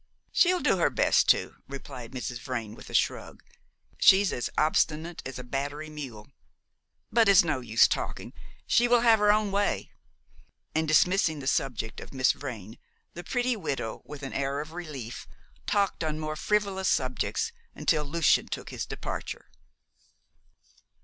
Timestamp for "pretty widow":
13.23-14.01